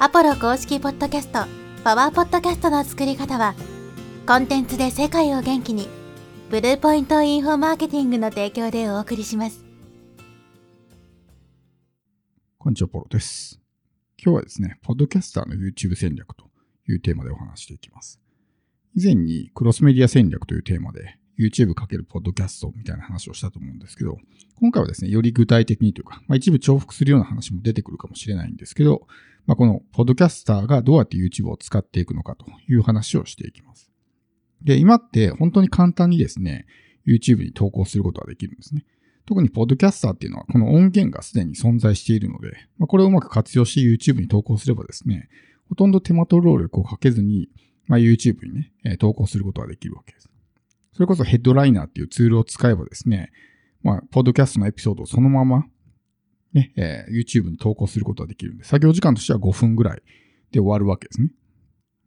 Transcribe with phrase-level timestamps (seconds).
[0.00, 1.44] アポロ公式ポッドキャスト、
[1.84, 3.54] パワーポッドキャストの作り方は、
[4.26, 5.88] コンテンツで世界を元気に、
[6.50, 9.64] ブルーポイントインフォマーケティングの提供でお送りします。
[12.58, 13.60] こんにちは、ポロです。
[14.20, 16.50] 今日はですね、ポッドキャスターの YouTube 戦略と
[16.88, 18.20] いうテーマでお話していきます。
[18.96, 24.18] 以前にクロスメディア戦略というテーマで YouTube かけるポッドキャストみたいな話をしたと思うんですけど、
[24.56, 29.06] 今回はですね、より具体的にというか、まあ、一部重複するような話も出てくるかもしれないんですけど、
[29.46, 33.90] まあ、このポッドキャスターがどうやって YouTube を使っていくのかという話をしていきます。
[34.62, 36.66] で、今って本当に簡単にですね、
[37.06, 38.84] YouTube に投稿することができるんですね。
[39.26, 45.28] 特にポッドキャスターっていうのはこの音源がすでに存在しているので、まあ、これをうまく活用して YouTube に投稿すればですね、
[45.68, 47.48] ほとんど手間と労力をかけずに、
[47.86, 50.28] まあ、YouTube にね、え投稿することができるわけです。
[50.92, 53.30] それこそヘッドライナーっていうツールを使えばですね、
[53.82, 55.66] まあ、ポッドキャストのエピソードをそのまま、
[56.54, 60.02] ね、えー YouTube に投稿することができるんで、作業時間としては5分ぐらい
[60.52, 61.30] で終わるわけですね。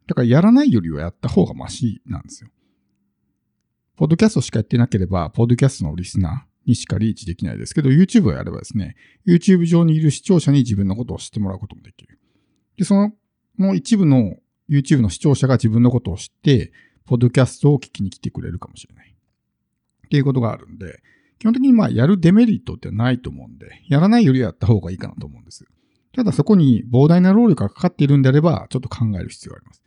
[0.07, 2.49] だからやらないよりはやった方がマシなんですよ。
[3.97, 8.95] ポッドキャストしかやってなければ、ポッドキャストのリスナーにしかリーチできないですけど、YouTube をやればですね、
[9.27, 12.19] YouTube 上にいる視聴者に自分のことを知ってもらうこともできる。
[12.77, 13.11] で、その、
[13.57, 14.37] もう一部の
[14.69, 16.71] YouTube の視聴者が自分のことを知って、
[17.05, 19.15] ポッドキャストを聞きに来てくれるかもしれない。
[20.05, 21.01] っていうことがあるんで、
[21.39, 25.65] 基本的にまあやるデメリットってないと思うんで、やらないよりはやった方がいいかなと思うんです。
[26.13, 29.83] ただそこに膨大な労力がかかっているんであれば、ちょっと考える必要があります。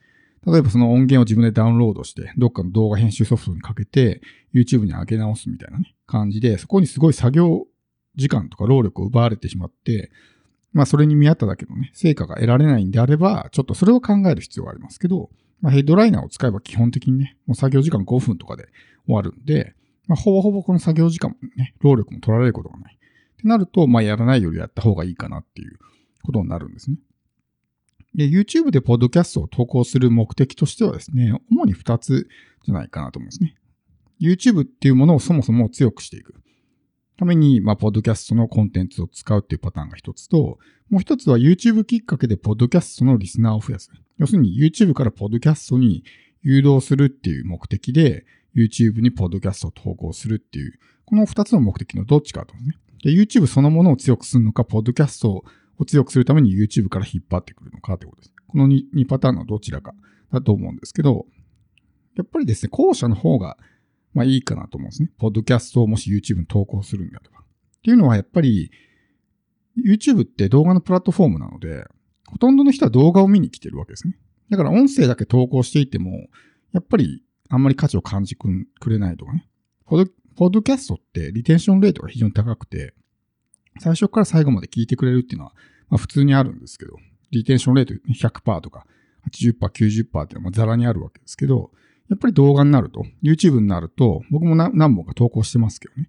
[0.47, 4.23] 例えばその音源を自分でダウンロードして、どっかの動画編集ソフトにかけて、
[4.55, 7.67] YouTube に上げ直すみたいなね、感じで、そこにすごい作業
[8.17, 10.11] 時間とか労力を奪われてしまって、
[10.73, 18.69] まあそれに見合っただけのね、成果が得られないんであれば、ちょっとそれを考える必要がありますけど、まあヘッドライナーを使えば基本的にね、もう作業時間5分とかで
[19.07, 19.75] 終わるんで、
[20.11, 22.99] まあほぼほぼこの作業時間もね、労力も取られることがない。
[22.99, 25.79] ってなると、まあやらないよりやった方がいいかなっていう
[26.25, 26.97] ことになるんですね。
[28.17, 32.29] で、YouTube でポッドキャストを投稿する目的としてはですね、主に2つ
[32.65, 33.55] じゃないかなと思うんですね。
[34.21, 36.35] YouTube っていうものをそもそも強くしていく
[37.17, 40.59] ために、まあ、ポッドキャストのコンテンツを使うっていうパターンが一つと、
[40.89, 43.91] もう一つは YouTube きっかけでポッドキャストのリスナーを増やす。
[44.19, 46.03] 要するに YouTube からポッドキャストに
[46.43, 52.77] 誘導するっていう目的で、YouTube にポッドキャストを投稿するっていう、この二つの目的のどっちかとね。
[53.03, 55.45] で、YouTube そのものを強くするのか、ポッドキャスト
[55.79, 58.35] を強くするために YouTube から引っ張ってくるのかってことです。
[58.47, 59.95] この 2, 2パターンのどちらか
[60.33, 61.27] だと思うんですけど、
[62.17, 63.57] やっぱりですね、後者の方が、
[64.13, 65.11] まあいいかなと思うんですね。
[65.19, 67.41] ポッドキャストをもし YouTube に投稿するんであれば。
[67.41, 67.43] っ
[67.83, 68.71] ていうのはやっぱり、
[69.79, 71.85] YouTube って動画のプラットフォームなので、
[72.27, 74.19] ほとんどの人は動画を見に来てるわけですね。
[74.51, 76.29] だから音声だけ投稿していても、
[76.73, 78.49] やっぱりあんまり価値を感じく
[78.87, 79.47] れないとかね。
[79.85, 82.95] ポッドポッドキャストってリテンションレートが非常に高くて、
[83.79, 85.53] 最初から最後まで聞いてくれるっていうのは、
[85.91, 86.97] まあ普通にあるんですけど、
[87.31, 88.87] リテンションレート100%とか
[89.31, 91.71] 80%、90%っていうのはザラにあるわけですけど、
[92.09, 96.09] やっぱり動画になると、YouTube になると、僕も何何本か投稿してますけどね、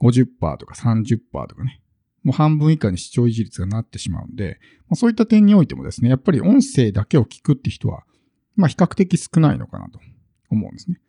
[0.00, 1.80] 50%とか30%とかね、
[2.22, 4.58] もう半分以下に視聴維持率がなってしまうんで、
[4.88, 8.04] まあ、そういった点においてもですね、やっぱり音声だけを聞くって人は、
[8.56, 10.00] まあ比較的少ないのかなと。
[10.50, 11.00] 思うんですね。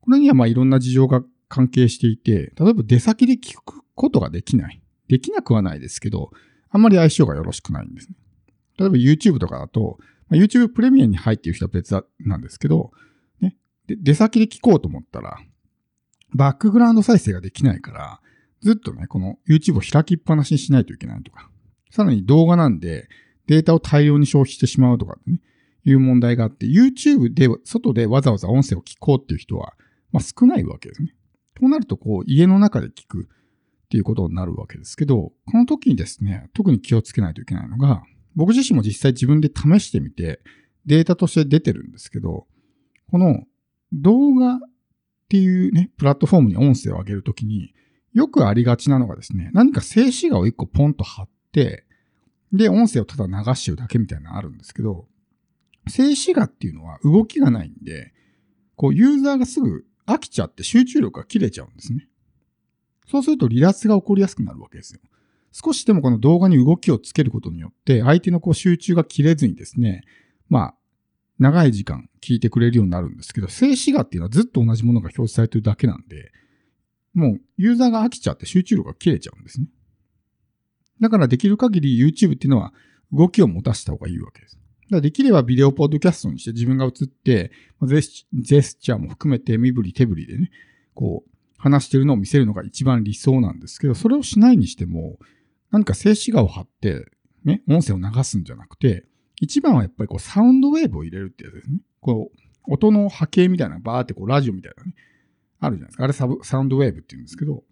[0.00, 4.82] これにはまあいろんな事情が関係していて、例えば出先で聞くことができない。
[5.08, 6.30] できなくはないですけど、
[6.70, 8.16] あんまり相性がよろしくないんですね。
[8.78, 9.98] 例えば YouTube とかだと、
[10.28, 12.90] まあ、YouTube プレミアに入っている人は別なんですけど、
[13.40, 15.38] ね、で出先で聞こうと思ったら、
[16.34, 18.20] バックグラウンド再生ができないから、
[18.62, 21.50] ずっとね、この YouTube を開きっぱなしにしないといけないとか、
[21.90, 23.08] さらに動画なんで
[23.46, 25.40] データを大量に消費してしまうとかね、
[25.84, 29.74] いう問題があって、YouTube で、外でわざわざ音声を聞こうっていう人は、
[30.12, 31.14] まあ少ないわけですね。
[31.54, 38.02] となると、こう、家の中で聞くっていうことになるわけですけど、この時にですね、特に気をつけないといけないのが、
[38.34, 40.40] 僕自身も実際自分で試してみて、
[40.86, 42.46] データとして出てるんですけど、
[43.10, 43.44] この
[43.92, 44.58] 動画っ
[45.28, 47.74] ていうね、プラットフォームに音声を上げるときに、
[48.12, 51.84] よくありがちなのがですね、何か静止画を一個ポンと貼って、
[52.52, 55.06] で、音声をただ流してるだけみたいなのあるんですけど、
[55.88, 58.12] 静止画っていうのは動きがないんで、
[58.76, 62.08] こう、ユーザーがすぐ飽きちゃって集中力が切れちゃうんですね。
[63.08, 65.00] そうすると離脱が起こりやすくなるわけですよ。
[65.52, 70.02] 少しでもこの動画に動きをつけることによって、相手のこう集中が切れずにですね、
[70.48, 70.74] まあ、
[71.38, 76.32] 長い時間聞いてくれるようになるんですけど、静止画っていうのはずっと同じものが表示されてるだけなんで、
[77.14, 79.66] もうユーザーが飽きちゃって集中力が切れちゃうんですね。
[81.00, 82.72] だからできる限り YouTube っていうのは
[83.12, 84.58] 動きを持たせた方がいいわけです。
[84.92, 87.50] だできればビデオポッドキャストにして自分が映って、
[87.82, 90.50] ゼスジェスチャーも含めて身振り手振りでね、
[90.94, 95.18] こう話してるのを見せるのが一番理想なんですけど、それをしないにしても、
[95.70, 97.06] 何か静止画を貼って、
[97.44, 99.06] ね、音声を流すんじゃなくて、
[99.40, 101.80] 一番はやっぱりこうサウンドウェーブを入れるってやつですね。
[102.00, 104.94] こう、音の波形みたいな、バーってこうラジオみたいなね、
[105.58, 106.04] あるじゃないですか。
[106.04, 107.64] あれサブサウンドウェーブって言うんですけど、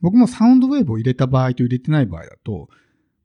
[0.00, 2.68] 僕もサウンドウェーブを入れた場合と入れてない場合だと、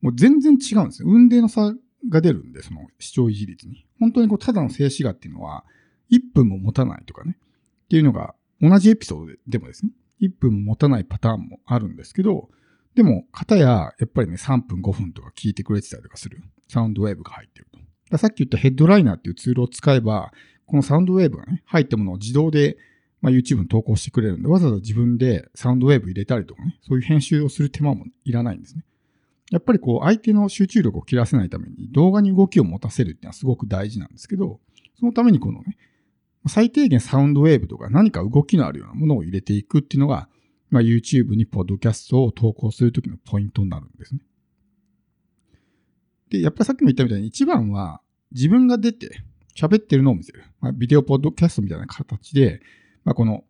[0.02, 1.10] もう全然違うんですよ。
[1.10, 1.74] 運転の差
[2.10, 3.86] が出るんで、その視聴維持率に。
[4.00, 5.66] 本当にこう、ただの静止画っていうのは、
[6.12, 7.38] 1分も持たないとかね。
[7.86, 9.92] っていうのが、同じエピソードでもですね、
[10.22, 12.50] 1分も持たないパターンもあるんですけど、
[12.96, 17.68] でも、型や、やっぱりね、3分5分とか聞いてくれてたりとかする、サウンドウェーブが入ってる
[18.10, 18.18] と。
[18.18, 20.32] さっき言ったヘッドライナーっていうツールを使えば、
[20.66, 22.78] このサウンドウェーブがね、入ったものを自動で、
[23.22, 28.86] まあ、YouTube に投稿してくれるんで、わざわざ自分でサウンドウェーブ入れたりとかね、そういう編集をする手間もいらないんですね。
[29.52, 34.60] やっぱりこう、相手の集中力を切らせないために、動画に動きを持たせるっていうのはすごく大事なんですけど、
[35.00, 35.78] そのためにこのね、
[36.48, 40.30] 最低限サウンドウェーブとか何か動きのあるようなものを入れていくっていうのが、
[40.70, 44.22] まあ、YouTube にポッドキャストを投稿するときのポイントになるんですね。
[46.30, 48.02] で、やっぱりさっきも言ったみたいに一番は
[48.32, 49.24] 自分が出て
[49.56, 50.44] 喋ってるのを見せる。
[50.60, 52.62] まあ、ビデオポッドキャストみたいな形で、
[53.04, 53.44] まあ、この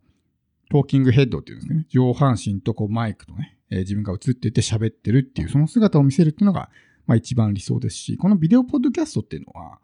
[0.71, 1.85] トーキングヘッドっていうんですね。
[1.89, 6.69] 上半身とこうマイクとね、えー、自分が映ってて喋ってるっていう、その姿を見せるっていうのが、
[7.05, 9.79] まあ一番理想ですし、このビデオポッドキャストっていうのは、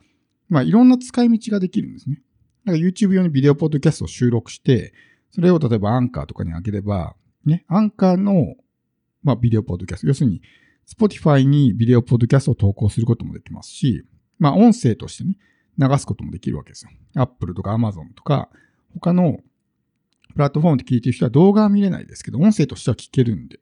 [0.50, 2.22] まあいろんな使い道ができるんですね。
[2.66, 4.94] だか YouTube 用にビデオポッドキャストを収録して、
[5.32, 7.16] それを例えばアンカーとかに上げれば、
[7.46, 8.56] ね、アンカーの、
[9.24, 10.42] まあビデオポッドキャスト、要するに
[10.88, 14.06] Spotify にビデオポッドキャストを投稿することもできますし、
[14.40, 15.38] まあ音声としてね、
[15.78, 16.92] 流すこともできるわけですよ。
[17.16, 18.50] Apple とか Amazon とか、
[18.94, 19.40] 他の
[20.34, 23.60] プラットフォームで聞いてる人は動画は見れないですけど、音声としては聞けるんで。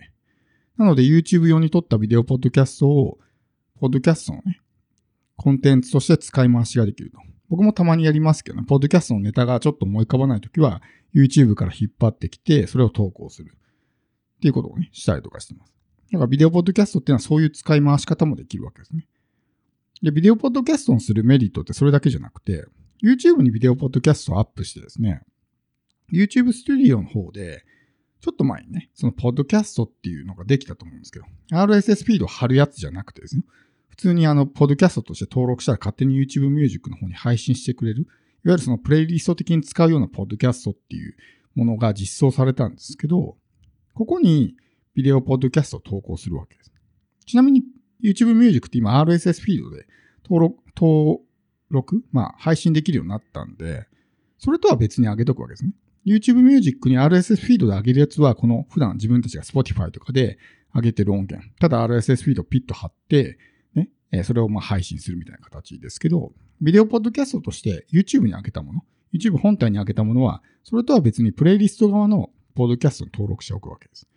[0.79, 3.19] なので YouTube 用に撮ったビデオポッドキャストを、
[3.81, 4.61] ポッドキャストのね、
[5.35, 7.19] コンテンツとして使い回しができると。
[7.49, 10.81] 僕もたまにやりますけどね、ポッドキャストのネタがちょっと思い浮かばないときは、
[11.13, 13.51] YouTube から引っ張ってきて、それを投稿する。
[14.37, 15.73] っていうことをね、したりとかしてます。
[16.13, 19.05] だからビデオポッドキャストっていうのはそういう使い回し方もできるわけですね。
[20.01, 22.65] で、ビデオポッドキャストをするメリットってそれだけじゃなくて、
[23.03, 25.23] YouTube にビデオポッドキャストをアップしてですね、
[26.13, 27.65] YouTube Studio の方で、
[28.21, 33.43] ちょっと前にね、そのポッドキャストっていうのができたと思うんですけど、RSS フィードを貼るやつじゃなくてですね、
[33.87, 41.15] 普通にあの、ポッドキャストとして登録したら勝手に YouTube Music の方に配信してくれる、いわゆるそのプレイリスト的に使うようなポッドキャストっていう
[41.55, 43.37] ものが実装されたんですけど、
[43.93, 44.55] ここに
[44.95, 46.71] ビデオポッドキャストを投稿するわけです。
[47.25, 47.63] ちなみに
[48.03, 49.85] YouTube Music って今 RSS フィードで
[50.23, 51.19] 登録、登
[51.69, 53.87] 録まあ配信できるようになったんで、
[54.37, 55.73] それとは別に上げとくわけですね。
[56.05, 60.37] YouTube Music に RSS フィードで上げるやつは、この普段自分たちが Spotify とかで
[60.73, 61.49] 上げてる音源。
[61.59, 63.37] ただ RSS フィードをピッと貼って、
[64.11, 74.07] ね、それをまあ配信するみたいな形ですけど、ビデオポッドキャストとして YouTube に上げたもの、YouTube 本体に上げたものは、それとは別にプレイリスト側のポッドキャストに登録しておくわけです。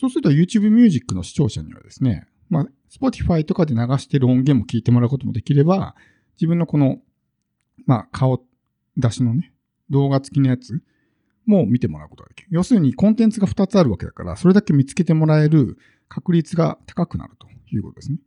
[0.00, 5.94] そうすると YouTube Music の視聴者にはですね、まあ、Spotify とかで流してる音源も聞いてもらうこともできれば、
[6.36, 6.98] 自分のこの、
[7.86, 8.44] まあ、顔
[8.96, 9.52] 出しのね、
[9.90, 10.82] 動画付きのやつ
[11.48, 12.48] も見てもらうことができる。
[12.50, 15.78] 要するにコンテンツが2つあるわけだから、それだけ見つけてもらえる
[16.08, 18.18] 確率が高くなるということですね。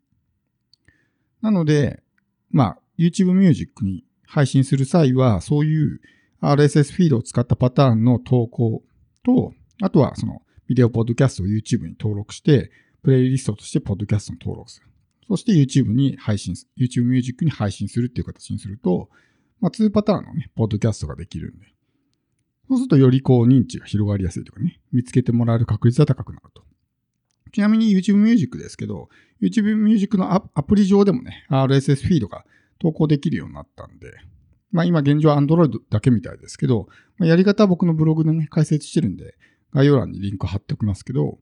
[1.41, 2.01] なので、
[2.49, 6.01] まあ、YouTube Music に配信する際は、そういう
[6.41, 8.83] RSS フィードを使ったパターンの投稿
[9.23, 12.71] と、あとはそのビデオポッドキャストを YouTube に登録して、
[13.03, 14.87] プレイリストとしてポッドキャストに登録する。
[15.27, 19.09] そして YouTube に配信する、YouTube Music に配信するっていう形にすると、
[19.59, 21.65] まあ、2パターンのね、ポッドキャストができるんで、
[22.71, 26.63] そうするとよりこう認知が広がりやすいとかね、見つけてもらえる確率は高くなると。
[27.51, 29.09] ちなみに YouTube Music ですけど、
[29.41, 32.45] YouTube Music のアプリ上でもね、RSS フィードが
[32.79, 34.13] 投稿できるようになったんで、
[34.71, 36.87] まあ今現状 Android だけみたいですけど、
[37.17, 39.35] まあ、やり方は僕のブログでね、解説してるんで、
[39.73, 41.39] 概要欄にリンク貼っておきますけど、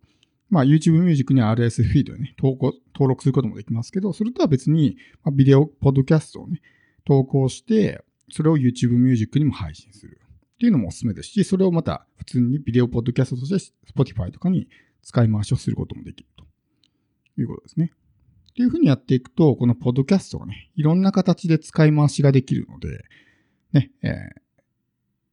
[0.49, 6.59] まあ YouTube Music に RSS フィードでね、投稿、登録することもできますけど、それとは別に、まあ、ビデオ、ポッドキャストをね、
[7.05, 10.18] 投稿して、それを YouTube Music にも配信する。
[10.59, 14.67] っていうのもおすすめですし、それをまた普通にビデオポッドキャストとして Spotify とかに
[15.03, 16.43] 使い回しをすることもできると
[17.39, 17.93] いうことですね。
[18.49, 23.05] っていうふうにやっていくと、このポッドキャストがね、いろんな形で使い回しができるので、
[23.71, 24.11] ね、えー、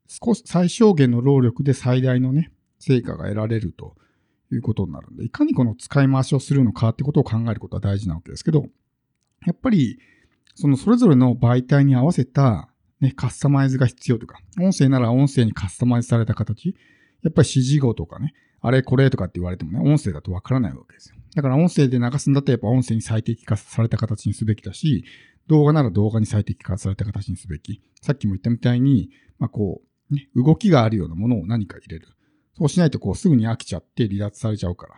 [0.06, 3.96] 少し最小限の労力で最大のね、成果が得られると
[4.52, 8.66] いうことになるんで、いかにこの使い回しをするのかってことを考えることは大事なわけですけど、
[9.44, 9.98] やっぱり、
[10.54, 16.74] そのそれぞれの媒体に合わせたね、カスタマイズが必要とか、音声なら音声にカスタマイズされた形、
[17.22, 21.16] やっぱり指示語とかね、あれこれとかって言われてもね、音声だとわからないわけですよ。
[21.34, 25.04] だから音声で流すんだったらやっぱ音声に最適化された形にすべきだし、
[25.46, 27.82] 動画なら動画に最適化された形にすべき。
[28.00, 32.08] さっきも言ったみたいに、まあこう、ね、動きがあるようなものを何か入れる。
[32.56, 34.94] そうしないとこうすぐに飽きちゃって離脱されちゃうから。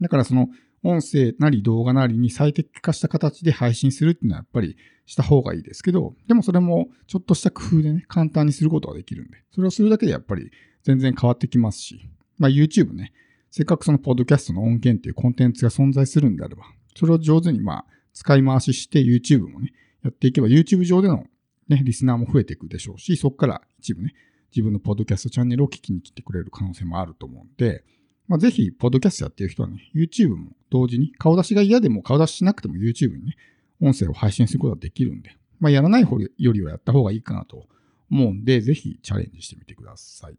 [0.00, 0.48] だからその
[0.82, 10.50] 音声なり動画なりに最適化した形で配信するっていうのはやっぱりした方がいいですけど、でもそれもちょっとした工夫でね、簡単にすることができるんで、それをするだけでやっぱり
[10.84, 12.08] 全然変わってきますし、
[12.38, 13.12] まあ YouTube ね、
[13.50, 19.72] せっかくそのポッドキャストの音源っていうコンテンツが存在するんであれば、それを上手にまあ使い回しして YouTube もね、
[20.04, 21.24] やっていけば YouTube 上での
[21.68, 24.14] ね、リスナーも増えていくでしょうし、そこから一部ね、
[24.50, 27.84] 自分のポッドキャストチャンネルを聞きに来てくれる可能性もあると思うんで、
[28.28, 33.36] まあ、ぜひ、ポッドキャストやってる人はね、YouTube も同時に、顔出しが嫌でも顔出ししなくても YouTube にね、
[33.80, 37.66] 音声を配信することができるんで、まあ、やらない方よりはやった方がいいかなと
[38.10, 40.36] 思うんで、ぜひチャレンジしてみてください。